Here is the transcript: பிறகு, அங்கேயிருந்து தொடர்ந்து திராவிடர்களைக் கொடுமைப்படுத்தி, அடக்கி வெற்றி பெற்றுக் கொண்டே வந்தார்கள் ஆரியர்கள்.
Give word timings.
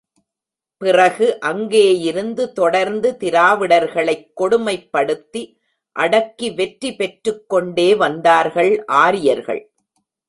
பிறகு, 0.77 1.37
அங்கேயிருந்து 1.45 2.51
தொடர்ந்து 2.51 3.17
திராவிடர்களைக் 3.19 4.31
கொடுமைப்படுத்தி, 4.41 5.55
அடக்கி 5.91 6.51
வெற்றி 6.51 6.95
பெற்றுக் 6.95 7.49
கொண்டே 7.49 7.95
வந்தார்கள் 7.95 8.85
ஆரியர்கள். 8.85 9.71